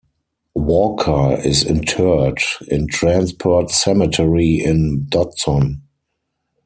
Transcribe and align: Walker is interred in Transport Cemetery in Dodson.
Walker 0.55 1.39
is 1.45 1.63
interred 1.63 2.39
in 2.69 2.87
Transport 2.87 3.69
Cemetery 3.69 4.55
in 4.59 5.05
Dodson. 5.07 5.83